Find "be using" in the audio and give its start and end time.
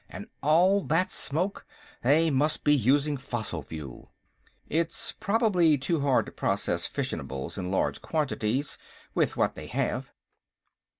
2.63-3.17